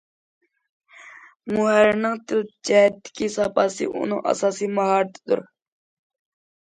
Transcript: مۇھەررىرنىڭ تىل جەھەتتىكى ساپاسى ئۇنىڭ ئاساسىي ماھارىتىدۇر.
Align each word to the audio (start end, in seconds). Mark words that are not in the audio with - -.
مۇھەررىرنىڭ 1.51 2.17
تىل 2.31 2.41
جەھەتتىكى 2.69 3.29
ساپاسى 3.37 3.91
ئۇنىڭ 3.93 4.25
ئاساسىي 4.31 4.75
ماھارىتىدۇر. 4.81 5.45